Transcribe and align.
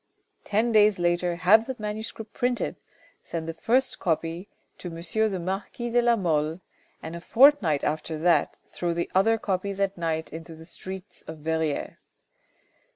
Ten 0.43 0.71
days 0.71 0.97
later 0.97 1.35
have 1.35 1.67
the 1.67 1.75
manuscript 1.77 2.33
printed, 2.33 2.75
send 3.23 3.47
the 3.47 3.53
first 3.53 3.99
copy 3.99 4.49
to 4.79 4.87
M. 4.89 4.95
the 5.29 5.37
marquis 5.39 5.91
de 5.91 6.01
la 6.01 6.15
Mole, 6.15 6.59
and 7.03 7.15
a 7.15 7.21
fortnight 7.21 7.83
after 7.83 8.17
that 8.17 8.57
throw 8.65 8.95
the 8.95 9.11
other 9.13 9.37
copies 9.37 9.79
at 9.79 9.99
night 9.99 10.33
into 10.33 10.55
the 10.55 10.65
streets 10.65 11.21
of 11.27 11.37
Verrieres. 11.37 11.97